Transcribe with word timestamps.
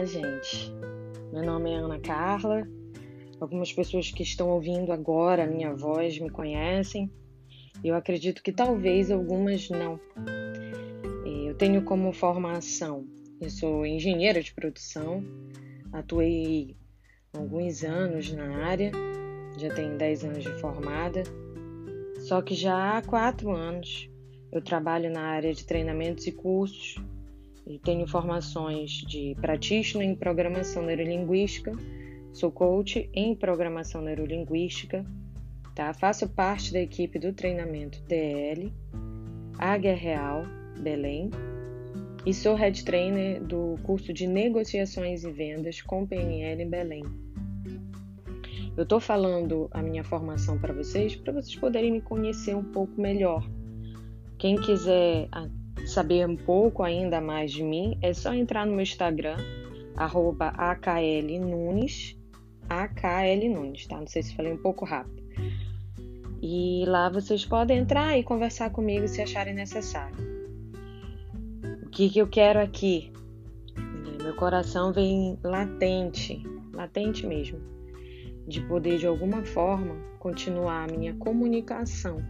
Olá, 0.00 0.06
gente. 0.06 0.72
Meu 1.30 1.44
nome 1.44 1.72
é 1.72 1.74
Ana 1.74 2.00
Carla. 2.00 2.66
Algumas 3.38 3.70
pessoas 3.70 4.10
que 4.10 4.22
estão 4.22 4.48
ouvindo 4.48 4.92
agora 4.92 5.44
a 5.44 5.46
minha 5.46 5.74
voz 5.74 6.18
me 6.18 6.30
conhecem. 6.30 7.10
Eu 7.84 7.94
acredito 7.94 8.42
que 8.42 8.50
talvez 8.50 9.10
algumas 9.10 9.68
não. 9.68 10.00
Eu 11.44 11.54
tenho 11.54 11.84
como 11.84 12.14
formação, 12.14 13.04
eu 13.38 13.50
sou 13.50 13.84
engenheira 13.84 14.42
de 14.42 14.54
produção, 14.54 15.22
atuei 15.92 16.78
alguns 17.34 17.84
anos 17.84 18.32
na 18.32 18.56
área, 18.64 18.92
já 19.58 19.68
tenho 19.68 19.98
10 19.98 20.24
anos 20.24 20.44
de 20.44 20.60
formada, 20.60 21.24
só 22.20 22.40
que 22.40 22.54
já 22.54 22.96
há 22.96 23.02
quatro 23.02 23.50
anos 23.50 24.08
eu 24.50 24.62
trabalho 24.62 25.12
na 25.12 25.20
área 25.20 25.52
de 25.52 25.66
treinamentos 25.66 26.26
e 26.26 26.32
cursos 26.32 26.96
e 27.70 27.78
tenho 27.78 28.06
formações 28.06 28.90
de 28.90 29.36
practitioner 29.40 30.08
em 30.08 30.16
programação 30.16 30.82
neurolinguística, 30.82 31.72
sou 32.32 32.50
coach 32.50 33.08
em 33.14 33.34
programação 33.34 34.02
neurolinguística, 34.02 35.06
tá? 35.74 35.94
Faço 35.94 36.28
parte 36.28 36.72
da 36.72 36.80
equipe 36.80 37.18
do 37.18 37.32
treinamento 37.32 38.02
DL, 38.08 38.72
Águia 39.56 39.94
Real, 39.94 40.42
Belém, 40.80 41.30
e 42.26 42.34
sou 42.34 42.56
head 42.56 42.84
trainer 42.84 43.40
do 43.40 43.76
curso 43.84 44.12
de 44.12 44.26
negociações 44.26 45.22
e 45.22 45.30
vendas 45.30 45.80
com 45.80 46.04
PNL 46.04 46.62
em 46.64 46.68
Belém. 46.68 47.04
Eu 48.76 48.82
estou 48.82 48.98
falando 48.98 49.68
a 49.70 49.80
minha 49.80 50.02
formação 50.02 50.58
para 50.58 50.72
vocês, 50.72 51.14
para 51.14 51.32
vocês 51.32 51.54
poderem 51.54 51.92
me 51.92 52.00
conhecer 52.00 52.56
um 52.56 52.64
pouco 52.64 53.00
melhor. 53.00 53.48
Quem 54.38 54.56
quiser 54.56 55.28
saber 55.90 56.26
um 56.26 56.36
pouco 56.36 56.82
ainda 56.82 57.20
mais 57.20 57.50
de 57.50 57.62
mim, 57.62 57.98
é 58.00 58.14
só 58.14 58.32
entrar 58.32 58.64
no 58.64 58.72
meu 58.72 58.82
Instagram, 58.82 59.36
arroba 59.96 60.48
aklnunes, 60.48 62.16
aklnunes, 62.68 63.86
tá? 63.86 63.98
Não 63.98 64.06
sei 64.06 64.22
se 64.22 64.34
falei 64.34 64.52
um 64.52 64.56
pouco 64.56 64.84
rápido. 64.84 65.20
E 66.40 66.84
lá 66.86 67.10
vocês 67.10 67.44
podem 67.44 67.78
entrar 67.78 68.16
e 68.16 68.22
conversar 68.22 68.70
comigo 68.70 69.06
se 69.08 69.20
acharem 69.20 69.52
necessário. 69.52 70.16
O 71.84 71.90
que, 71.90 72.08
que 72.08 72.20
eu 72.20 72.28
quero 72.28 72.60
aqui? 72.60 73.12
Meu 74.22 74.34
coração 74.36 74.92
vem 74.92 75.38
latente, 75.42 76.40
latente 76.72 77.26
mesmo, 77.26 77.58
de 78.46 78.60
poder 78.62 78.98
de 78.98 79.06
alguma 79.06 79.44
forma 79.44 79.96
continuar 80.20 80.88
a 80.88 80.92
minha 80.92 81.14
comunicação, 81.14 82.24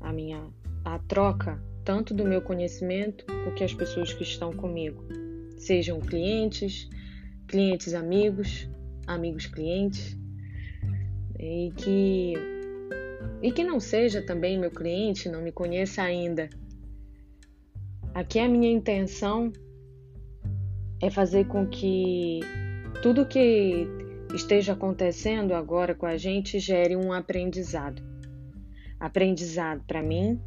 a 0.00 0.12
minha 0.12 0.42
a 0.84 0.98
troca 1.00 1.62
tanto 1.88 2.12
do 2.12 2.22
meu 2.22 2.42
conhecimento 2.42 3.24
com 3.24 3.50
que 3.54 3.64
as 3.64 3.72
pessoas 3.72 4.12
que 4.12 4.22
estão 4.22 4.52
comigo, 4.52 5.02
sejam 5.56 5.98
clientes, 6.00 6.86
clientes 7.46 7.94
amigos, 7.94 8.68
amigos 9.06 9.46
clientes, 9.46 10.14
e 11.40 11.72
que 11.74 12.34
e 13.40 13.50
que 13.50 13.64
não 13.64 13.80
seja 13.80 14.20
também 14.20 14.58
meu 14.58 14.70
cliente, 14.70 15.30
não 15.30 15.40
me 15.40 15.50
conheça 15.50 16.02
ainda. 16.02 16.50
Aqui 18.12 18.38
a 18.38 18.46
minha 18.46 18.70
intenção 18.70 19.50
é 21.00 21.08
fazer 21.08 21.46
com 21.46 21.66
que 21.66 22.40
tudo 23.00 23.24
que 23.24 23.88
esteja 24.34 24.74
acontecendo 24.74 25.54
agora 25.54 25.94
com 25.94 26.04
a 26.04 26.18
gente 26.18 26.58
gere 26.58 26.94
um 26.94 27.14
aprendizado. 27.14 28.02
Aprendizado 29.00 29.82
para 29.86 30.02
mim, 30.02 30.38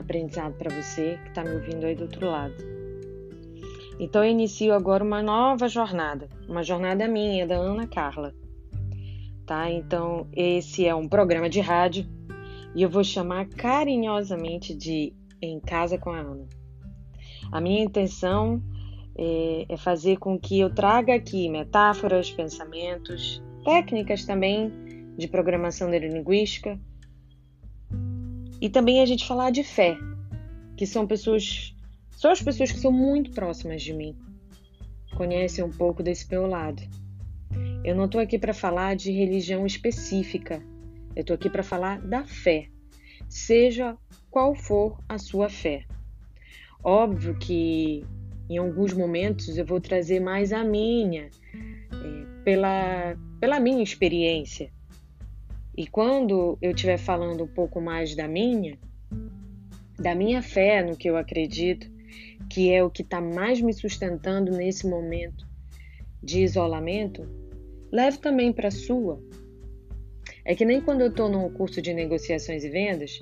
aprendizado 0.00 0.54
para 0.54 0.74
você 0.74 1.18
que 1.22 1.28
está 1.28 1.44
me 1.44 1.54
ouvindo 1.54 1.84
aí 1.84 1.94
do 1.94 2.02
outro 2.02 2.26
lado. 2.26 2.54
Então 3.98 4.22
eu 4.22 4.30
inicio 4.30 4.74
agora 4.74 5.02
uma 5.02 5.22
nova 5.22 5.68
jornada, 5.68 6.28
uma 6.48 6.62
jornada 6.62 7.08
minha, 7.08 7.46
da 7.46 7.56
Ana 7.56 7.86
Carla. 7.86 8.34
Tá? 9.46 9.70
Então 9.70 10.28
esse 10.32 10.86
é 10.86 10.94
um 10.94 11.08
programa 11.08 11.48
de 11.48 11.60
rádio 11.60 12.06
e 12.74 12.82
eu 12.82 12.90
vou 12.90 13.02
chamar 13.02 13.46
carinhosamente 13.46 14.74
de 14.74 15.14
Em 15.40 15.58
Casa 15.60 15.96
com 15.96 16.10
a 16.10 16.18
Ana. 16.18 16.46
A 17.50 17.60
minha 17.60 17.84
intenção 17.84 18.62
é, 19.16 19.66
é 19.68 19.76
fazer 19.76 20.18
com 20.18 20.38
que 20.38 20.60
eu 20.60 20.74
traga 20.74 21.14
aqui 21.14 21.48
metáforas, 21.48 22.30
pensamentos, 22.30 23.42
técnicas 23.64 24.24
também 24.24 24.70
de 25.16 25.26
programação 25.26 25.88
neurolinguística 25.88 26.78
e 28.60 28.68
também 28.68 29.00
a 29.00 29.06
gente 29.06 29.26
falar 29.26 29.50
de 29.50 29.62
fé, 29.62 29.96
que 30.76 30.86
são 30.86 31.06
pessoas, 31.06 31.74
são 32.10 32.30
as 32.30 32.42
pessoas 32.42 32.72
que 32.72 32.78
são 32.78 32.92
muito 32.92 33.30
próximas 33.32 33.82
de 33.82 33.92
mim, 33.92 34.16
conhecem 35.16 35.64
um 35.64 35.70
pouco 35.70 36.02
desse 36.02 36.28
meu 36.30 36.46
lado. 36.46 36.82
Eu 37.84 37.94
não 37.94 38.06
estou 38.06 38.20
aqui 38.20 38.38
para 38.38 38.52
falar 38.52 38.96
de 38.96 39.12
religião 39.12 39.64
específica, 39.66 40.62
eu 41.14 41.20
estou 41.20 41.34
aqui 41.34 41.48
para 41.48 41.62
falar 41.62 42.00
da 42.00 42.24
fé, 42.24 42.68
seja 43.28 43.96
qual 44.30 44.54
for 44.54 44.98
a 45.08 45.18
sua 45.18 45.48
fé. 45.48 45.84
Óbvio 46.82 47.38
que 47.38 48.04
em 48.48 48.58
alguns 48.58 48.92
momentos 48.92 49.56
eu 49.58 49.64
vou 49.64 49.80
trazer 49.80 50.20
mais 50.20 50.52
a 50.52 50.62
minha, 50.62 51.24
é, 51.24 52.42
pela, 52.44 53.16
pela 53.40 53.58
minha 53.58 53.82
experiência, 53.82 54.70
e 55.76 55.86
quando 55.86 56.56
eu 56.62 56.70
estiver 56.70 56.96
falando 56.96 57.44
um 57.44 57.48
pouco 57.48 57.80
mais 57.80 58.14
da 58.14 58.26
minha, 58.26 58.78
da 59.98 60.14
minha 60.14 60.40
fé 60.40 60.82
no 60.82 60.96
que 60.96 61.08
eu 61.08 61.16
acredito, 61.16 61.90
que 62.48 62.72
é 62.72 62.82
o 62.82 62.90
que 62.90 63.02
está 63.02 63.20
mais 63.20 63.60
me 63.60 63.74
sustentando 63.74 64.52
nesse 64.52 64.86
momento 64.86 65.46
de 66.22 66.40
isolamento, 66.42 67.28
leve 67.92 68.18
também 68.18 68.52
para 68.52 68.68
a 68.68 68.70
sua. 68.70 69.20
É 70.44 70.54
que 70.54 70.64
nem 70.64 70.80
quando 70.80 71.02
eu 71.02 71.08
estou 71.08 71.28
num 71.28 71.50
curso 71.50 71.82
de 71.82 71.92
negociações 71.92 72.64
e 72.64 72.70
vendas 72.70 73.20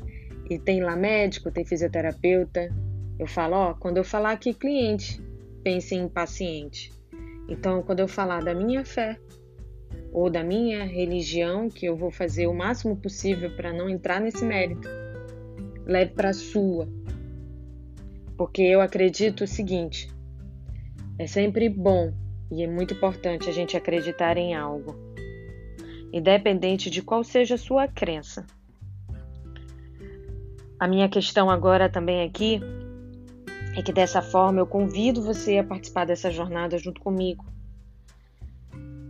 e 0.48 0.58
tem 0.58 0.82
lá 0.82 0.94
médico, 0.94 1.50
tem 1.50 1.64
fisioterapeuta, 1.64 2.70
eu 3.18 3.26
falo, 3.26 3.56
ó, 3.56 3.74
quando 3.74 3.96
eu 3.96 4.04
falar 4.04 4.32
aqui 4.32 4.52
cliente, 4.52 5.20
pense 5.62 5.94
em 5.94 6.08
paciente. 6.08 6.92
Então, 7.48 7.82
quando 7.82 8.00
eu 8.00 8.08
falar 8.08 8.42
da 8.42 8.54
minha 8.54 8.84
fé, 8.84 9.18
ou 10.14 10.30
da 10.30 10.44
minha 10.44 10.84
religião, 10.84 11.68
que 11.68 11.84
eu 11.84 11.96
vou 11.96 12.08
fazer 12.08 12.46
o 12.46 12.54
máximo 12.54 12.96
possível 12.96 13.50
para 13.56 13.72
não 13.72 13.88
entrar 13.88 14.20
nesse 14.20 14.44
mérito, 14.44 14.88
leve 15.84 16.12
para 16.12 16.28
a 16.28 16.32
sua. 16.32 16.88
Porque 18.38 18.62
eu 18.62 18.80
acredito 18.80 19.42
o 19.42 19.46
seguinte: 19.46 20.08
é 21.18 21.26
sempre 21.26 21.68
bom 21.68 22.14
e 22.50 22.62
é 22.62 22.66
muito 22.68 22.94
importante 22.94 23.50
a 23.50 23.52
gente 23.52 23.76
acreditar 23.76 24.36
em 24.36 24.54
algo, 24.54 24.94
independente 26.12 26.88
de 26.88 27.02
qual 27.02 27.24
seja 27.24 27.56
a 27.56 27.58
sua 27.58 27.88
crença. 27.88 28.46
A 30.78 30.86
minha 30.86 31.08
questão 31.08 31.50
agora 31.50 31.88
também 31.88 32.22
aqui 32.22 32.60
é 33.76 33.82
que 33.82 33.92
dessa 33.92 34.22
forma 34.22 34.60
eu 34.60 34.66
convido 34.66 35.20
você 35.22 35.58
a 35.58 35.64
participar 35.64 36.04
dessa 36.04 36.30
jornada 36.30 36.78
junto 36.78 37.00
comigo 37.00 37.53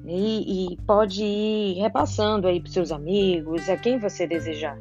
e, 0.07 0.73
e 0.73 0.77
pode 0.87 1.25
ir 1.25 1.75
repassando 1.81 2.47
aí 2.47 2.61
para 2.61 2.71
seus 2.71 2.93
amigos, 2.93 3.69
a 3.69 3.77
quem 3.77 3.99
você 3.99 4.27
desejar. 4.27 4.79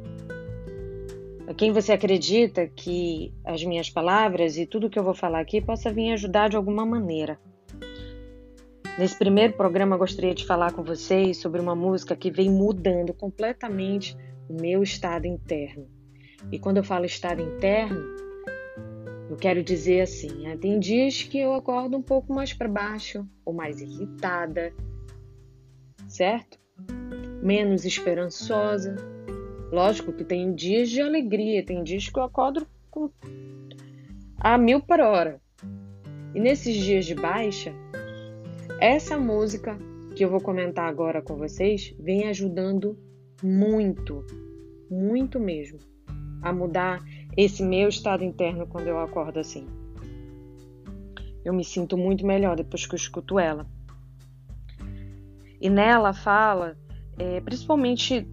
A 1.46 1.54
quem 1.54 1.72
você 1.72 1.92
acredita 1.92 2.66
que 2.66 3.32
as 3.44 3.62
minhas 3.64 3.90
palavras 3.90 4.56
e 4.56 4.66
tudo 4.66 4.90
que 4.90 4.98
eu 4.98 5.04
vou 5.04 5.14
falar 5.14 5.40
aqui 5.40 5.60
possa 5.60 5.92
vir 5.92 6.12
ajudar 6.12 6.48
de 6.48 6.56
alguma 6.56 6.84
maneira. 6.84 7.38
Nesse 8.98 9.18
primeiro 9.18 9.54
programa, 9.54 9.96
gostaria 9.96 10.34
de 10.34 10.46
falar 10.46 10.72
com 10.72 10.82
vocês 10.82 11.38
sobre 11.38 11.60
uma 11.60 11.74
música 11.74 12.14
que 12.14 12.30
vem 12.30 12.50
mudando 12.50 13.12
completamente 13.12 14.16
o 14.48 14.60
meu 14.60 14.82
estado 14.82 15.26
interno. 15.26 15.88
E 16.52 16.58
quando 16.58 16.76
eu 16.76 16.84
falo 16.84 17.04
estado 17.04 17.42
interno, 17.42 18.00
eu 19.28 19.36
quero 19.36 19.62
dizer 19.64 20.02
assim: 20.02 20.42
né? 20.42 20.56
tem 20.56 20.78
dias 20.78 21.22
que 21.22 21.38
eu 21.38 21.54
acordo 21.54 21.96
um 21.96 22.02
pouco 22.02 22.32
mais 22.32 22.52
para 22.52 22.68
baixo, 22.68 23.26
ou 23.44 23.52
mais 23.52 23.80
irritada, 23.80 24.72
certo? 26.14 26.58
Menos 27.42 27.84
esperançosa. 27.84 28.94
Lógico 29.72 30.12
que 30.12 30.24
tem 30.24 30.54
dias 30.54 30.88
de 30.88 31.00
alegria, 31.00 31.66
tem 31.66 31.82
dias 31.82 32.08
que 32.08 32.16
eu 32.16 32.22
acordo 32.22 32.66
com... 32.88 33.10
a 34.38 34.56
mil 34.56 34.80
por 34.80 35.00
hora. 35.00 35.40
E 36.32 36.38
nesses 36.40 36.76
dias 36.76 37.04
de 37.04 37.16
baixa, 37.16 37.72
essa 38.80 39.18
música 39.18 39.76
que 40.14 40.24
eu 40.24 40.30
vou 40.30 40.40
comentar 40.40 40.88
agora 40.88 41.20
com 41.20 41.36
vocês 41.36 41.92
vem 41.98 42.28
ajudando 42.28 42.96
muito, 43.42 44.24
muito 44.88 45.40
mesmo, 45.40 45.80
a 46.42 46.52
mudar 46.52 47.02
esse 47.36 47.64
meu 47.64 47.88
estado 47.88 48.22
interno 48.22 48.68
quando 48.68 48.86
eu 48.86 49.00
acordo 49.00 49.40
assim. 49.40 49.66
Eu 51.44 51.52
me 51.52 51.64
sinto 51.64 51.98
muito 51.98 52.24
melhor 52.24 52.56
depois 52.56 52.86
que 52.86 52.94
eu 52.94 52.96
escuto 52.96 53.38
ela. 53.38 53.66
E 55.64 55.70
nela 55.70 56.12
fala 56.12 56.76
é, 57.18 57.40
principalmente 57.40 58.28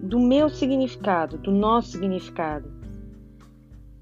do 0.00 0.20
meu 0.20 0.48
significado, 0.48 1.36
do 1.38 1.50
nosso 1.50 1.90
significado. 1.90 2.72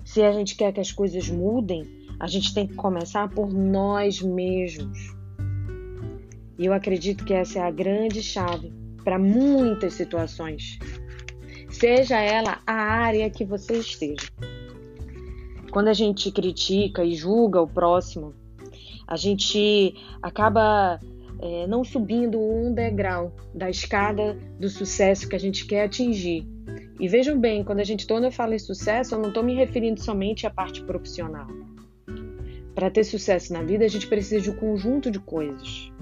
Se 0.05 0.23
a 0.23 0.31
gente 0.31 0.55
quer 0.55 0.70
que 0.70 0.79
as 0.79 0.93
coisas 0.93 1.31
mudem, 1.31 1.85
a 2.20 2.26
gente 2.26 2.52
tem 2.52 2.67
que 2.67 2.75
começar 2.75 3.31
por 3.31 3.50
nós 3.50 4.20
mesmos. 4.20 5.17
E 6.58 6.67
eu 6.67 6.75
acredito 6.75 7.25
que 7.25 7.32
essa 7.32 7.61
é 7.61 7.62
a 7.62 7.70
grande 7.70 8.23
chave 8.23 8.70
para 9.02 9.19
muitas 9.19 9.94
situações, 9.94 10.79
seja 11.70 12.20
ela 12.20 12.58
a 12.67 12.75
área 12.75 13.31
que 13.31 13.46
você 13.46 13.79
esteja. 13.79 14.29
Quando 15.70 15.88
a 15.88 15.94
gente 15.94 16.31
critica 16.31 17.02
e 17.02 17.14
julga 17.14 17.62
o 17.62 17.67
próximo, 17.67 18.35
a 19.06 19.17
gente 19.17 19.94
acaba 20.23 21.00
é, 21.44 21.67
não 21.67 21.85
subindo 21.85 22.41
um 22.41 22.73
degrau 22.73 23.31
da 23.55 23.69
escada 23.69 24.35
do 24.58 24.67
sucesso 24.70 25.29
que 25.29 25.37
a 25.37 25.38
gente 25.38 25.67
quer 25.67 25.85
atingir. 25.85 26.49
E 26.99 27.06
vejam 27.06 27.38
bem, 27.38 27.62
quando 27.62 27.81
a 27.81 27.85
gente 27.85 28.06
quando 28.06 28.25
eu 28.25 28.55
em 28.55 28.58
sucesso, 28.58 29.14
eu 29.14 29.19
não 29.19 29.29
estou 29.29 29.43
me 29.43 29.55
referindo 29.55 30.00
somente 30.00 30.46
à 30.46 30.50
parte 30.50 30.82
profissional. 30.82 31.46
Para 32.75 32.91
ter 32.91 33.05
sucesso 33.05 33.52
na 33.52 33.62
vida, 33.62 33.85
a 33.85 33.88
gente 33.88 34.06
precisa 34.06 34.41
de 34.41 34.50
um 34.50 34.56
conjunto 34.56 35.11
de 35.11 35.20
coisas. 35.20 35.93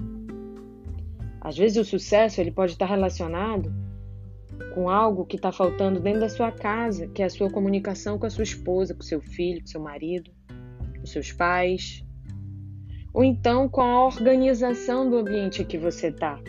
Às 1.41 1.57
vezes 1.57 1.77
o 1.77 1.83
sucesso 1.83 2.39
ele 2.39 2.51
pode 2.51 2.71
estar 2.71 2.85
relacionado 2.85 3.69
com 4.73 4.89
algo 4.89 5.25
que 5.25 5.35
está 5.35 5.51
faltando 5.51 5.99
dentro 5.99 6.21
da 6.21 6.29
sua 6.29 6.53
casa, 6.53 7.07
que 7.07 7.21
é 7.21 7.25
a 7.25 7.29
sua 7.29 7.49
comunicação 7.49 8.17
com 8.17 8.25
a 8.25 8.29
sua 8.29 8.43
esposa, 8.43 8.95
com 8.95 9.01
seu 9.01 9.19
filho, 9.19 9.59
com 9.59 9.67
seu 9.67 9.81
marido, 9.81 10.31
com 11.01 11.05
seus 11.05 11.33
pais, 11.33 12.02
ou 13.13 13.23
então 13.23 13.69
com 13.69 13.81
a 13.81 14.05
organização 14.05 15.09
do 15.09 15.17
ambiente 15.17 15.63
que 15.63 15.77
você 15.77 16.07
está. 16.07 16.41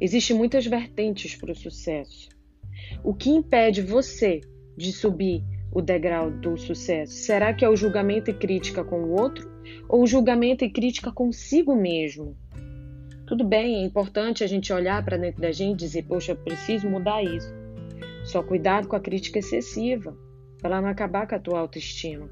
Existem 0.00 0.36
muitas 0.36 0.66
vertentes 0.66 1.34
para 1.34 1.52
o 1.52 1.56
sucesso. 1.56 2.28
O 3.02 3.14
que 3.14 3.30
impede 3.30 3.82
você 3.82 4.40
de 4.76 4.92
subir 4.92 5.42
o 5.72 5.80
degrau 5.82 6.30
do 6.30 6.56
sucesso? 6.56 7.12
Será 7.12 7.52
que 7.52 7.64
é 7.64 7.68
o 7.68 7.76
julgamento 7.76 8.30
e 8.30 8.34
crítica 8.34 8.84
com 8.84 9.02
o 9.02 9.20
outro 9.20 9.50
ou 9.88 10.02
o 10.02 10.06
julgamento 10.06 10.64
e 10.64 10.70
crítica 10.70 11.10
consigo 11.10 11.74
mesmo? 11.74 12.36
Tudo 13.26 13.42
bem, 13.42 13.82
é 13.82 13.84
importante 13.84 14.44
a 14.44 14.46
gente 14.46 14.72
olhar 14.72 15.04
para 15.04 15.16
dentro 15.16 15.42
da 15.42 15.50
gente 15.50 15.80
e 15.80 15.86
dizer, 15.86 16.04
poxa, 16.04 16.34
preciso 16.34 16.88
mudar 16.88 17.24
isso. 17.24 17.52
Só 18.24 18.42
cuidado 18.42 18.86
com 18.86 18.94
a 18.94 19.00
crítica 19.00 19.40
excessiva, 19.40 20.16
para 20.58 20.70
ela 20.70 20.82
não 20.82 20.88
acabar 20.88 21.26
com 21.26 21.34
a 21.34 21.38
tua 21.38 21.58
autoestima. 21.58 22.30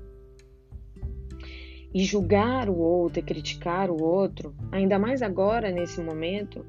E 1.94 2.04
julgar 2.04 2.68
o 2.68 2.76
outro 2.76 3.20
e 3.20 3.22
criticar 3.22 3.88
o 3.90 4.02
outro, 4.02 4.54
ainda 4.72 4.98
mais 4.98 5.22
agora, 5.22 5.70
nesse 5.70 6.02
momento, 6.02 6.66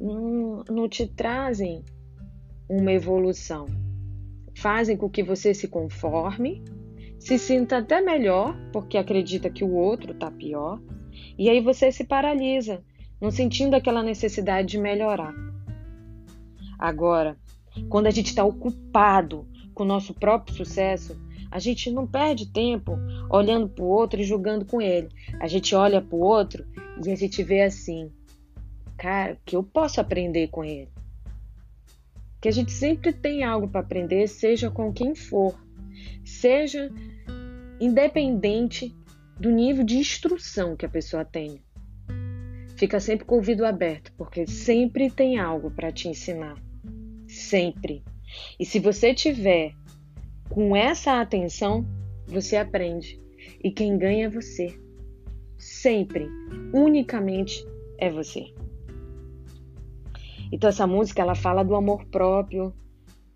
não, 0.00 0.62
não 0.70 0.88
te 0.88 1.06
trazem 1.06 1.84
uma 2.68 2.92
evolução. 2.92 3.66
Fazem 4.56 4.96
com 4.96 5.10
que 5.10 5.22
você 5.22 5.52
se 5.52 5.66
conforme, 5.66 6.62
se 7.18 7.38
sinta 7.38 7.78
até 7.78 8.00
melhor, 8.00 8.56
porque 8.72 8.96
acredita 8.96 9.50
que 9.50 9.64
o 9.64 9.72
outro 9.72 10.12
está 10.12 10.30
pior, 10.30 10.80
e 11.38 11.48
aí 11.50 11.60
você 11.60 11.90
se 11.90 12.04
paralisa, 12.04 12.82
não 13.20 13.30
sentindo 13.30 13.74
aquela 13.74 14.02
necessidade 14.02 14.68
de 14.68 14.78
melhorar. 14.78 15.34
Agora, 16.78 17.36
quando 17.88 18.06
a 18.06 18.10
gente 18.10 18.26
está 18.26 18.44
ocupado 18.44 19.46
com 19.72 19.82
o 19.82 19.86
nosso 19.86 20.14
próprio 20.14 20.54
sucesso, 20.56 21.16
a 21.50 21.58
gente 21.58 21.90
não 21.90 22.06
perde 22.06 22.46
tempo 22.46 22.98
olhando 23.30 23.68
para 23.68 23.84
o 23.84 23.88
outro 23.88 24.20
e 24.20 24.24
julgando 24.24 24.64
com 24.64 24.80
ele. 24.80 25.08
A 25.38 25.46
gente 25.46 25.74
olha 25.74 26.00
para 26.00 26.16
o 26.16 26.20
outro 26.20 26.66
e 27.04 27.10
a 27.10 27.14
gente 27.14 27.42
vê 27.42 27.62
assim, 27.62 28.10
cara, 28.96 29.38
que 29.44 29.54
eu 29.54 29.62
posso 29.62 30.00
aprender 30.00 30.48
com 30.48 30.64
ele. 30.64 30.88
Que 32.40 32.48
a 32.48 32.52
gente 32.52 32.72
sempre 32.72 33.12
tem 33.12 33.44
algo 33.44 33.68
para 33.68 33.82
aprender, 33.82 34.26
seja 34.28 34.70
com 34.70 34.92
quem 34.92 35.14
for, 35.14 35.54
seja 36.24 36.90
independente 37.78 38.94
do 39.38 39.50
nível 39.50 39.84
de 39.84 39.98
instrução 39.98 40.74
que 40.74 40.86
a 40.86 40.88
pessoa 40.88 41.24
tem. 41.24 41.60
Fica 42.76 42.98
sempre 42.98 43.26
com 43.26 43.34
o 43.34 43.38
ouvido 43.38 43.64
aberto, 43.64 44.12
porque 44.16 44.46
sempre 44.46 45.10
tem 45.10 45.38
algo 45.38 45.70
para 45.70 45.92
te 45.92 46.08
ensinar. 46.08 46.56
Sempre. 47.28 48.02
E 48.58 48.64
se 48.64 48.78
você 48.78 49.14
tiver 49.14 49.72
com 50.48 50.76
essa 50.76 51.20
atenção, 51.20 51.86
você 52.26 52.56
aprende. 52.56 53.20
E 53.62 53.70
quem 53.70 53.96
ganha 53.96 54.26
é 54.26 54.30
você. 54.30 54.78
Sempre, 55.58 56.28
unicamente 56.72 57.64
é 57.98 58.10
você. 58.10 58.52
Então 60.50 60.68
essa 60.68 60.86
música 60.86 61.22
ela 61.22 61.34
fala 61.34 61.62
do 61.62 61.74
amor 61.74 62.04
próprio, 62.06 62.74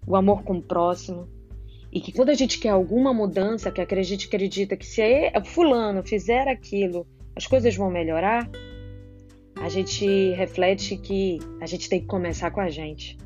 o 0.07 0.15
amor 0.15 0.43
com 0.43 0.59
o 0.59 0.63
próximo, 0.63 1.29
e 1.91 2.01
que 2.01 2.13
quando 2.13 2.29
a 2.29 2.35
gente 2.35 2.59
quer 2.59 2.71
alguma 2.71 3.15
mudança, 3.15 3.71
que 3.71 3.81
a 3.81 4.03
gente 4.03 4.27
acredita 4.27 4.77
que 4.77 4.85
se 4.85 5.01
o 5.35 5.45
fulano 5.45 6.03
fizer 6.03 6.47
aquilo, 6.47 7.07
as 7.35 7.47
coisas 7.47 7.75
vão 7.75 7.91
melhorar, 7.91 8.51
a 9.57 9.69
gente 9.71 10.33
reflete 10.33 10.97
que 10.99 11.39
a 11.61 11.67
gente 11.67 11.89
tem 11.89 12.01
que 12.01 12.07
começar 12.07 12.51
com 12.51 12.61
a 12.61 12.69
gente. 12.69 13.17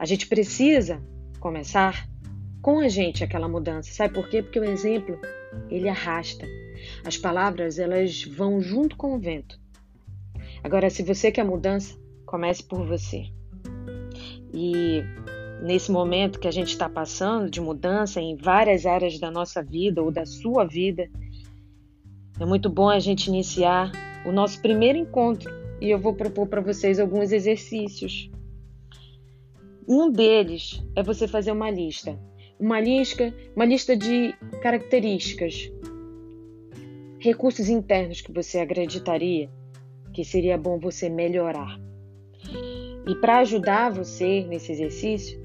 A 0.00 0.06
gente 0.06 0.26
precisa 0.26 0.98
começar 1.40 2.08
com 2.62 2.78
a 2.78 2.88
gente 2.88 3.22
aquela 3.22 3.46
mudança. 3.46 3.92
Sabe 3.92 4.14
por 4.14 4.30
quê? 4.30 4.42
Porque 4.42 4.58
o 4.58 4.64
exemplo, 4.64 5.20
ele 5.68 5.90
arrasta. 5.90 6.46
As 7.04 7.18
palavras, 7.18 7.78
elas 7.78 8.24
vão 8.24 8.62
junto 8.62 8.96
com 8.96 9.14
o 9.14 9.18
vento. 9.18 9.60
Agora, 10.64 10.88
se 10.88 11.02
você 11.02 11.30
quer 11.30 11.44
mudança, 11.44 11.98
comece 12.24 12.62
por 12.62 12.86
você. 12.86 13.26
E 14.54 15.02
nesse 15.62 15.92
momento 15.92 16.40
que 16.40 16.48
a 16.48 16.50
gente 16.50 16.68
está 16.68 16.88
passando 16.88 17.50
de 17.50 17.60
mudança 17.60 18.22
em 18.22 18.36
várias 18.36 18.86
áreas 18.86 19.18
da 19.18 19.30
nossa 19.30 19.62
vida 19.62 20.02
ou 20.02 20.10
da 20.10 20.24
sua 20.24 20.64
vida, 20.64 21.10
é 22.40 22.46
muito 22.46 22.70
bom 22.70 22.88
a 22.88 22.98
gente 22.98 23.26
iniciar 23.26 23.92
o 24.24 24.32
nosso 24.32 24.62
primeiro 24.62 24.96
encontro 24.96 25.52
e 25.78 25.90
eu 25.90 25.98
vou 25.98 26.14
propor 26.14 26.46
para 26.46 26.62
vocês 26.62 26.98
alguns 26.98 27.32
exercícios. 27.32 28.30
Um 29.92 30.08
deles 30.08 30.80
é 30.94 31.02
você 31.02 31.26
fazer 31.26 31.50
uma 31.50 31.68
lista, 31.68 32.16
uma 32.60 32.78
lista, 32.78 33.34
uma 33.56 33.64
lista 33.64 33.96
de 33.96 34.32
características, 34.62 35.68
recursos 37.18 37.68
internos 37.68 38.20
que 38.20 38.30
você 38.30 38.60
acreditaria 38.60 39.50
que 40.14 40.24
seria 40.24 40.56
bom 40.56 40.78
você 40.78 41.08
melhorar. 41.08 41.76
E 43.04 43.16
para 43.16 43.40
ajudar 43.40 43.90
você 43.90 44.44
nesse 44.44 44.70
exercício, 44.70 45.42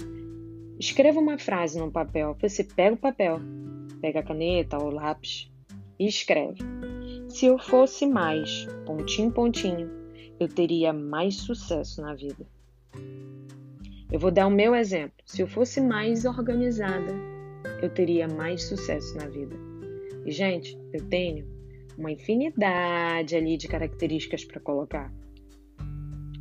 escreva 0.79 1.19
uma 1.19 1.39
frase 1.39 1.79
no 1.79 1.91
papel. 1.91 2.37
Você 2.39 2.63
pega 2.63 2.93
o 2.93 2.99
papel, 2.99 3.41
pega 3.99 4.19
a 4.19 4.23
caneta 4.23 4.77
ou 4.77 4.91
lápis 4.91 5.51
e 5.97 6.05
escreve. 6.05 6.59
Se 7.29 7.47
eu 7.47 7.57
fosse 7.57 8.05
mais, 8.05 8.67
pontinho, 8.85 9.31
pontinho, 9.31 9.89
eu 10.39 10.47
teria 10.47 10.93
mais 10.93 11.33
sucesso 11.33 11.99
na 11.99 12.13
vida. 12.13 12.45
Eu 14.15 14.19
vou 14.19 14.31
dar 14.31 14.47
o 14.47 14.49
meu 14.49 14.73
exemplo. 14.73 15.11
Se 15.25 15.41
eu 15.41 15.47
fosse 15.47 15.81
mais 15.81 16.23
organizada, 16.23 17.11
eu 17.81 17.89
teria 17.89 18.29
mais 18.29 18.63
sucesso 18.63 19.13
na 19.17 19.27
vida. 19.27 19.53
E, 20.25 20.31
gente, 20.31 20.79
eu 20.93 21.03
tenho 21.09 21.45
uma 21.97 22.09
infinidade 22.13 23.35
ali 23.35 23.57
de 23.57 23.67
características 23.67 24.45
para 24.45 24.61
colocar. 24.61 25.11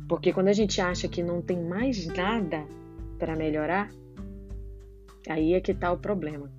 Porque 0.07 0.31
quando 0.31 0.47
a 0.47 0.53
gente 0.53 0.79
acha 0.79 1.09
que 1.09 1.21
não 1.21 1.41
tem 1.41 1.61
mais 1.61 2.07
nada 2.07 2.65
para 3.19 3.35
melhorar, 3.35 3.91
aí 5.27 5.53
é 5.53 5.59
que 5.59 5.73
está 5.73 5.91
o 5.91 5.97
problema. 5.97 6.49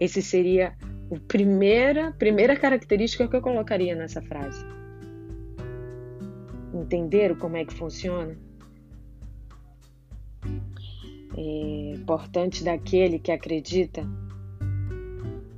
Esse 0.00 0.22
seria 0.22 0.76
a 1.12 1.18
primeira, 1.26 2.12
primeira 2.12 2.54
característica 2.54 3.26
que 3.26 3.34
eu 3.34 3.42
colocaria 3.42 3.96
nessa 3.96 4.22
frase. 4.22 4.64
Entenderam 6.72 7.34
como 7.34 7.56
é 7.56 7.64
que 7.64 7.74
funciona? 7.74 8.45
É 11.36 11.94
importante 11.94 12.64
daquele 12.64 13.18
que 13.18 13.30
acredita 13.30 14.06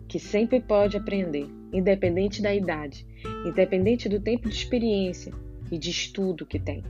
que 0.08 0.18
sempre 0.18 0.60
pode 0.60 0.96
aprender, 0.96 1.46
independente 1.72 2.42
da 2.42 2.54
idade, 2.54 3.06
independente 3.46 4.08
do 4.08 4.18
tempo 4.18 4.48
de 4.48 4.54
experiência 4.54 5.32
e 5.70 5.78
de 5.78 5.90
estudo 5.90 6.46
que 6.46 6.58
tem. 6.58 6.82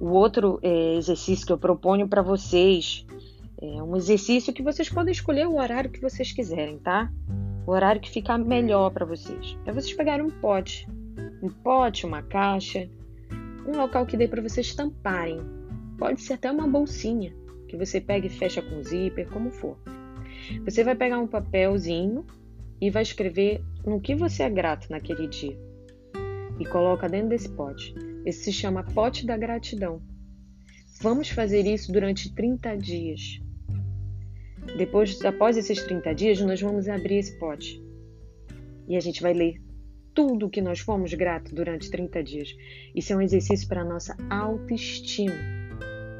O 0.00 0.08
outro 0.10 0.58
é, 0.62 0.94
exercício 0.96 1.46
que 1.46 1.52
eu 1.52 1.58
proponho 1.58 2.06
para 2.06 2.22
vocês 2.22 3.06
é 3.60 3.82
um 3.82 3.96
exercício 3.96 4.52
que 4.52 4.62
vocês 4.62 4.88
podem 4.88 5.12
escolher 5.12 5.46
o 5.46 5.56
horário 5.56 5.90
que 5.90 6.00
vocês 6.00 6.32
quiserem, 6.32 6.78
tá? 6.78 7.10
O 7.66 7.70
horário 7.70 8.00
que 8.00 8.10
ficar 8.10 8.36
melhor 8.36 8.90
para 8.90 9.06
vocês. 9.06 9.56
É 9.64 9.72
vocês 9.72 9.94
pegarem 9.94 10.24
um 10.24 10.30
pote, 10.30 10.86
um 11.42 11.48
pote, 11.48 12.04
uma 12.04 12.22
caixa, 12.22 12.88
um 13.66 13.76
local 13.78 14.04
que 14.04 14.16
dê 14.16 14.28
para 14.28 14.42
vocês 14.42 14.74
tamparem. 14.74 15.40
Pode 15.98 16.22
ser 16.22 16.34
até 16.34 16.50
uma 16.50 16.66
bolsinha 16.66 17.34
que 17.68 17.76
você 17.76 18.00
pega 18.00 18.26
e 18.26 18.30
fecha 18.30 18.62
com 18.62 18.82
zíper, 18.82 19.28
como 19.28 19.50
for. 19.50 19.78
Você 20.64 20.84
vai 20.84 20.94
pegar 20.94 21.18
um 21.18 21.26
papelzinho 21.26 22.24
e 22.80 22.90
vai 22.90 23.02
escrever 23.02 23.62
no 23.84 24.00
que 24.00 24.14
você 24.14 24.42
é 24.42 24.50
grato 24.50 24.90
naquele 24.90 25.26
dia 25.26 25.58
e 26.58 26.64
coloca 26.66 27.08
dentro 27.08 27.30
desse 27.30 27.48
pote. 27.48 27.94
Esse 28.24 28.44
se 28.44 28.52
chama 28.52 28.84
pote 28.84 29.26
da 29.26 29.36
gratidão. 29.36 30.02
Vamos 31.00 31.28
fazer 31.28 31.66
isso 31.66 31.92
durante 31.92 32.34
30 32.34 32.76
dias. 32.76 33.40
Depois, 34.78 35.22
após 35.24 35.56
esses 35.56 35.82
30 35.82 36.14
dias, 36.14 36.40
nós 36.40 36.60
vamos 36.60 36.88
abrir 36.88 37.16
esse 37.16 37.38
pote 37.38 37.82
e 38.88 38.96
a 38.96 39.00
gente 39.00 39.22
vai 39.22 39.32
ler 39.32 39.60
tudo 40.14 40.48
que 40.48 40.62
nós 40.62 40.78
fomos 40.78 41.12
gratos 41.12 41.52
durante 41.52 41.90
30 41.90 42.22
dias. 42.22 42.48
Isso 42.94 43.12
é 43.12 43.16
um 43.16 43.20
exercício 43.20 43.66
para 43.66 43.82
a 43.82 43.84
nossa 43.84 44.16
autoestima. 44.30 45.34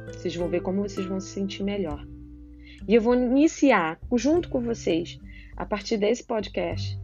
Vocês 0.07 0.35
vão 0.35 0.47
ver 0.47 0.61
como 0.61 0.81
vocês 0.81 1.05
vão 1.05 1.19
se 1.19 1.29
sentir 1.29 1.63
melhor. 1.63 2.05
E 2.87 2.93
eu 2.93 3.01
vou 3.01 3.15
iniciar, 3.15 3.99
junto 4.15 4.49
com 4.49 4.61
vocês, 4.61 5.19
a 5.55 5.65
partir 5.65 5.97
desse 5.97 6.23
podcast, 6.23 6.99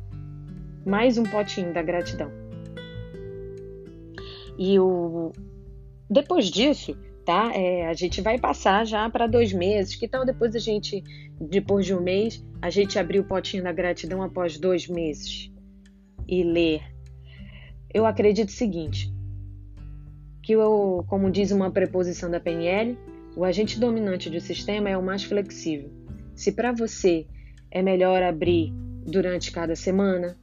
mais 0.86 1.18
um 1.18 1.24
potinho 1.24 1.74
da 1.74 1.82
gratidão. 1.82 2.32
E 4.58 4.80
o... 4.80 5.32
depois 6.10 6.46
disso, 6.46 6.96
tá? 7.26 7.52
É, 7.54 7.88
a 7.88 7.94
gente 7.94 8.22
vai 8.22 8.38
passar 8.38 8.86
já 8.86 9.10
para 9.10 9.28
dois 9.28 9.54
meses. 9.54 9.96
Que 9.96 10.08
tal 10.08 10.26
depois 10.26 10.56
a 10.56 10.60
gente, 10.60 11.04
depois 11.40 11.86
de 11.86 11.96
um 11.96 12.02
mês, 12.02 12.46
a 12.62 12.70
gente 12.70 13.00
abrir 13.00 13.20
o 13.20 13.24
potinho 13.24 13.64
da 13.64 13.72
gratidão 13.72 14.22
após 14.22 14.60
dois 14.60 14.88
meses 14.88 15.52
e 16.28 16.44
ler? 16.44 16.82
Eu 17.94 18.06
acredito 18.06 18.50
o 18.50 18.54
seguinte, 18.54 19.12
que 20.42 20.54
eu, 20.54 21.04
como 21.08 21.30
diz 21.30 21.52
uma 21.52 21.72
preposição 21.72 22.30
da 22.30 22.40
PNL, 22.40 22.98
o 23.36 23.46
agente 23.46 23.80
dominante 23.80 24.30
do 24.30 24.40
sistema 24.40 24.90
é 24.90 24.98
o 24.98 25.04
mais 25.04 25.24
flexível. 25.24 25.92
Se 26.36 26.52
para 26.52 26.72
você 26.72 27.26
é 27.70 27.82
melhor 27.82 28.24
abrir 28.24 28.74
durante 29.06 29.52
cada 29.52 29.76
semana, 29.76 30.38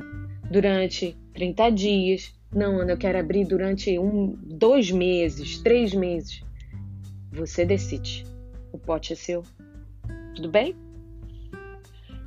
durante 0.50 1.16
30 1.34 1.70
dias, 1.70 2.34
não, 2.52 2.80
Ana, 2.80 2.92
eu 2.92 2.96
quero 2.96 3.18
abrir 3.18 3.44
durante 3.44 3.98
um, 3.98 4.34
dois 4.42 4.90
meses, 4.90 5.58
três 5.58 5.92
meses. 5.92 6.42
Você 7.30 7.64
decide. 7.64 8.24
O 8.72 8.78
pote 8.78 9.12
é 9.12 9.16
seu. 9.16 9.42
Tudo 10.34 10.50
bem? 10.50 10.74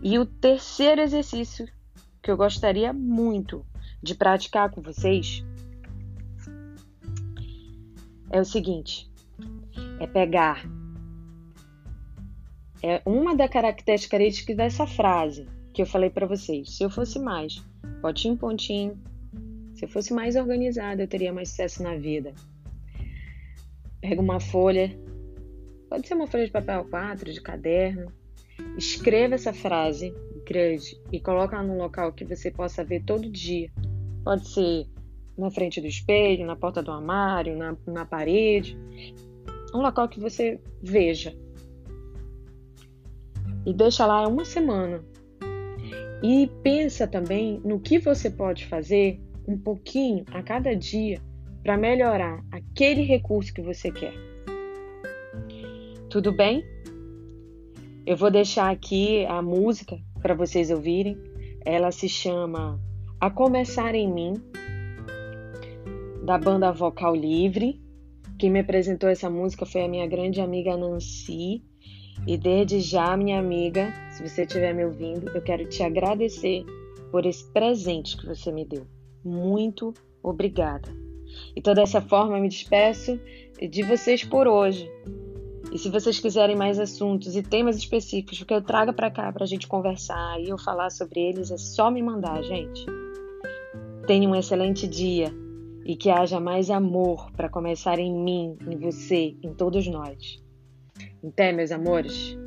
E 0.03 0.19
o 0.19 0.25
terceiro 0.25 1.01
exercício 1.01 1.67
que 2.21 2.29
eu 2.29 2.37
gostaria 2.37 2.93
muito 2.93 3.65
de 4.01 4.13
praticar 4.13 4.69
com 4.69 4.81
vocês 4.81 5.43
é 8.31 8.39
o 8.39 8.45
seguinte: 8.45 9.09
é 9.99 10.07
pegar 10.07 10.65
é 12.83 12.99
uma 13.05 13.35
das 13.35 13.49
características 13.49 14.57
dessa 14.57 14.87
frase 14.87 15.47
que 15.71 15.83
eu 15.83 15.85
falei 15.85 16.09
para 16.09 16.25
vocês. 16.25 16.77
Se 16.77 16.83
eu 16.83 16.89
fosse 16.89 17.19
mais 17.19 17.63
potinho 18.01 18.35
pontinho, 18.35 18.99
se 19.75 19.85
eu 19.85 19.89
fosse 19.89 20.11
mais 20.13 20.35
organizada, 20.35 21.03
eu 21.03 21.07
teria 21.07 21.31
mais 21.31 21.49
sucesso 21.49 21.83
na 21.83 21.95
vida. 21.95 22.33
Pega 24.01 24.19
uma 24.19 24.39
folha, 24.39 24.97
pode 25.89 26.07
ser 26.07 26.15
uma 26.15 26.25
folha 26.25 26.45
de 26.45 26.51
papel 26.51 26.85
4, 26.85 27.31
de 27.31 27.39
caderno, 27.39 28.11
escreva 28.75 29.35
essa 29.35 29.53
frase 29.53 30.11
grande 30.43 30.99
e 31.11 31.19
coloca 31.19 31.61
num 31.61 31.77
local 31.77 32.11
que 32.11 32.25
você 32.25 32.49
possa 32.49 32.83
ver 32.83 33.03
todo 33.03 33.29
dia. 33.29 33.71
Pode 34.23 34.47
ser 34.49 34.87
na 35.37 35.49
frente 35.49 35.81
do 35.81 35.87
espelho, 35.87 36.45
na 36.45 36.55
porta 36.55 36.81
do 36.81 36.91
armário, 36.91 37.57
na, 37.57 37.75
na 37.87 38.05
parede. 38.05 38.77
Um 39.73 39.81
local 39.81 40.07
que 40.07 40.19
você 40.19 40.59
veja. 40.81 41.35
E 43.65 43.73
deixa 43.73 44.05
lá 44.05 44.27
uma 44.27 44.45
semana. 44.45 45.03
E 46.23 46.49
pensa 46.63 47.07
também 47.07 47.61
no 47.63 47.79
que 47.79 47.97
você 47.97 48.29
pode 48.29 48.65
fazer 48.65 49.19
um 49.47 49.57
pouquinho 49.57 50.23
a 50.31 50.43
cada 50.43 50.75
dia 50.75 51.21
para 51.63 51.77
melhorar 51.77 52.43
aquele 52.51 53.03
recurso 53.03 53.53
que 53.53 53.61
você 53.61 53.91
quer. 53.91 54.13
Tudo 56.09 56.31
bem? 56.31 56.63
Eu 58.05 58.17
vou 58.17 58.31
deixar 58.31 58.69
aqui 58.69 59.25
a 59.25 59.41
música 59.41 59.97
para 60.21 60.33
vocês 60.33 60.69
ouvirem. 60.71 61.17
Ela 61.63 61.91
se 61.91 62.09
chama 62.09 62.79
A 63.19 63.29
Começar 63.29 63.95
em 63.95 64.11
Mim, 64.11 64.33
da 66.21 66.37
banda 66.37 66.71
Vocal 66.71 67.15
Livre. 67.15 67.81
Quem 68.37 68.49
me 68.49 68.59
apresentou 68.59 69.09
essa 69.09 69.29
música 69.29 69.65
foi 69.65 69.83
a 69.83 69.87
minha 69.87 70.07
grande 70.07 70.39
amiga 70.39 70.77
Nancy. 70.77 71.63
E 72.27 72.37
desde 72.37 72.79
já, 72.79 73.17
minha 73.17 73.39
amiga, 73.39 73.91
se 74.11 74.27
você 74.27 74.43
estiver 74.43 74.73
me 74.73 74.85
ouvindo, 74.85 75.29
eu 75.29 75.41
quero 75.41 75.67
te 75.67 75.81
agradecer 75.81 76.63
por 77.11 77.25
esse 77.25 77.43
presente 77.51 78.15
que 78.15 78.27
você 78.27 78.51
me 78.51 78.63
deu. 78.63 78.85
Muito 79.23 79.93
obrigada. 80.21 80.89
Então, 81.55 81.73
dessa 81.73 82.01
forma, 82.01 82.39
me 82.39 82.47
despeço 82.47 83.19
de 83.59 83.81
vocês 83.83 84.23
por 84.23 84.47
hoje. 84.47 84.89
E 85.71 85.77
se 85.77 85.89
vocês 85.89 86.19
quiserem 86.19 86.55
mais 86.55 86.77
assuntos 86.77 87.35
e 87.35 87.41
temas 87.41 87.77
específicos 87.77 88.43
que 88.43 88.53
eu 88.53 88.61
traga 88.61 88.93
para 88.93 89.09
cá 89.09 89.31
para 89.31 89.43
a 89.43 89.47
gente 89.47 89.67
conversar 89.67 90.39
e 90.39 90.49
eu 90.49 90.57
falar 90.57 90.91
sobre 90.91 91.19
eles, 91.21 91.49
é 91.49 91.57
só 91.57 91.89
me 91.89 92.03
mandar, 92.03 92.43
gente. 92.43 92.85
Tenha 94.05 94.27
um 94.27 94.35
excelente 94.35 94.87
dia 94.87 95.33
e 95.85 95.95
que 95.95 96.09
haja 96.09 96.39
mais 96.39 96.69
amor 96.69 97.31
para 97.31 97.49
começar 97.49 97.99
em 97.99 98.13
mim, 98.13 98.57
em 98.67 98.77
você, 98.77 99.35
em 99.43 99.53
todos 99.53 99.87
nós. 99.87 100.41
Até, 101.23 101.51
meus 101.51 101.71
amores. 101.71 102.37